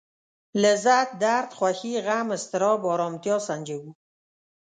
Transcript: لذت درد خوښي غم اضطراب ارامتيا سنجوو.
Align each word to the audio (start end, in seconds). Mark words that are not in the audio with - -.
لذت 0.63 1.09
درد 1.23 1.49
خوښي 1.57 1.93
غم 2.05 2.27
اضطراب 2.37 2.79
ارامتيا 2.93 3.37
سنجوو. 3.47 3.89